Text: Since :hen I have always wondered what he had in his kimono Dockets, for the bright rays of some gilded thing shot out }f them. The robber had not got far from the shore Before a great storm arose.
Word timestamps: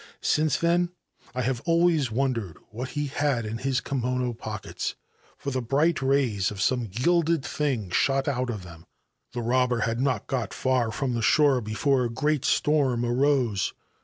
Since 0.23 0.61
:hen 0.61 0.89
I 1.35 1.43
have 1.43 1.61
always 1.63 2.09
wondered 2.09 2.57
what 2.71 2.89
he 2.97 3.05
had 3.05 3.45
in 3.45 3.59
his 3.59 3.81
kimono 3.81 4.33
Dockets, 4.33 4.95
for 5.37 5.51
the 5.51 5.61
bright 5.61 6.01
rays 6.01 6.49
of 6.49 6.59
some 6.59 6.87
gilded 6.87 7.45
thing 7.45 7.91
shot 7.91 8.27
out 8.27 8.49
}f 8.49 8.63
them. 8.63 8.87
The 9.33 9.43
robber 9.43 9.81
had 9.81 10.01
not 10.01 10.25
got 10.25 10.55
far 10.55 10.89
from 10.91 11.13
the 11.13 11.21
shore 11.21 11.61
Before 11.61 12.03
a 12.03 12.09
great 12.09 12.45
storm 12.45 13.05
arose. 13.05 13.73